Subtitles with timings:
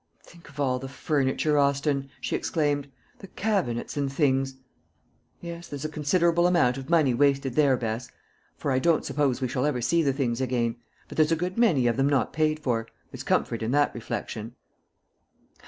[0.23, 4.55] "Think of all the furniture, Austin," she exclaimed; "the cabinets and things!"
[5.41, 8.09] "Yes; there's a considerable amount of money wasted there, Bess;
[8.57, 10.77] for I don't suppose we shall ever see the things again,
[11.07, 12.87] but there's a good many of them not paid for.
[13.11, 14.55] There's comfort in that reflection."